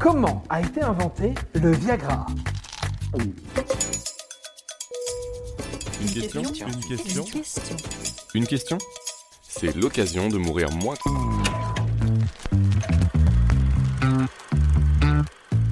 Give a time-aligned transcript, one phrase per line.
[0.00, 2.24] Comment a été inventé le Viagra
[3.12, 3.34] Une
[6.10, 7.76] question Une question Une question.
[8.34, 8.78] Une question
[9.42, 10.94] C'est l'occasion de mourir moins.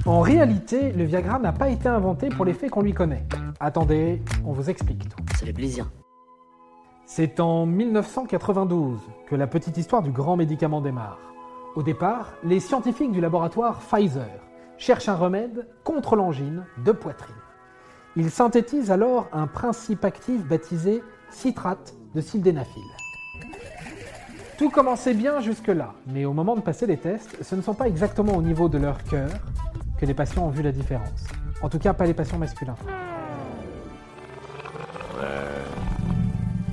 [0.05, 3.25] En réalité, le Viagra n'a pas été inventé pour l'effet qu'on lui connaît.
[3.59, 5.23] Attendez, on vous explique tout.
[5.39, 5.89] Ça fait plaisir.
[7.07, 11.17] C'est en 1992 que la petite histoire du grand médicament démarre.
[11.75, 14.27] Au départ, les scientifiques du laboratoire Pfizer
[14.77, 17.35] cherchent un remède contre l'angine de poitrine.
[18.15, 22.83] Ils synthétisent alors un principe actif baptisé citrate de sildenafil.
[24.57, 27.87] Tout commençait bien jusque-là, mais au moment de passer les tests, ce ne sont pas
[27.87, 29.29] exactement au niveau de leur cœur
[29.99, 31.27] que les patients ont vu la différence.
[31.61, 32.75] En tout cas, pas les patients masculins.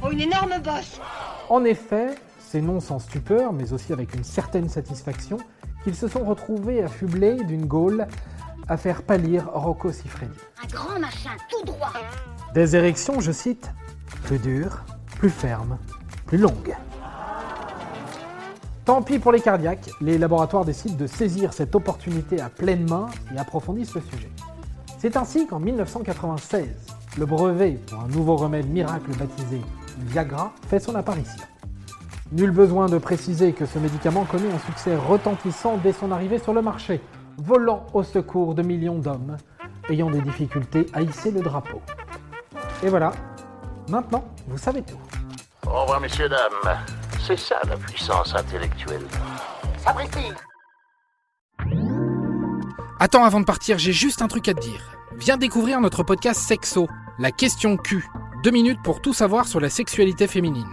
[0.02, 1.00] Oh, une énorme bosse
[1.50, 2.14] En effet,
[2.56, 5.36] c'est non sans stupeur, mais aussi avec une certaine satisfaction,
[5.84, 8.06] qu'ils se sont retrouvés affublés d'une gaule
[8.66, 10.38] à faire pâlir Rocco Siffredi.
[10.64, 11.92] Un grand machin tout droit
[12.54, 13.70] Des érections, je cite,
[14.22, 14.86] plus dures,
[15.18, 15.76] plus fermes,
[16.24, 16.74] plus longues.
[18.86, 23.08] Tant pis pour les cardiaques, les laboratoires décident de saisir cette opportunité à pleine main
[23.34, 24.30] et approfondissent le sujet.
[24.98, 26.68] C'est ainsi qu'en 1996,
[27.18, 29.60] le brevet pour un nouveau remède miracle baptisé
[29.98, 31.44] Viagra fait son apparition.
[32.32, 36.52] Nul besoin de préciser que ce médicament connaît un succès retentissant dès son arrivée sur
[36.52, 37.00] le marché,
[37.38, 39.36] volant au secours de millions d'hommes
[39.88, 41.80] ayant des difficultés à hisser le drapeau.
[42.82, 43.12] Et voilà,
[43.88, 44.98] maintenant vous savez tout.
[45.66, 46.76] Au revoir, messieurs, dames.
[47.20, 49.06] C'est ça la puissance intellectuelle.
[49.78, 50.32] Sapristi
[52.98, 54.80] Attends, avant de partir, j'ai juste un truc à te dire.
[55.16, 56.88] Viens découvrir notre podcast Sexo,
[57.18, 58.04] la question Q.
[58.42, 60.66] Deux minutes pour tout savoir sur la sexualité féminine.